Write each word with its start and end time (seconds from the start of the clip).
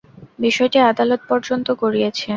বিষয়টি 0.39 0.77
আদালত 0.91 1.21
পর্যন্ত 1.29 1.67
গড়িয়েছে। 1.81 2.27